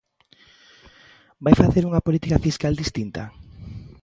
[1.43, 3.23] Vai facer unha política fiscal distinta?